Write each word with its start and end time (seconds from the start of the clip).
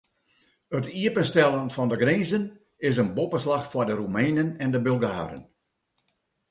It 0.77 0.85
iepenstellen 1.01 1.67
fan 1.75 1.89
de 1.91 1.97
grinzen 2.03 2.43
is 2.87 2.99
in 3.03 3.11
boppeslach 3.17 3.65
foar 3.71 3.87
de 3.89 3.95
Roemenen 3.99 4.49
en 4.63 4.83
Bulgaren. 4.87 5.43